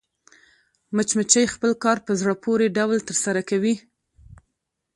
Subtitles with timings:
[0.95, 3.75] مچمچۍ خپل کار په زړه پورې ډول ترسره کوي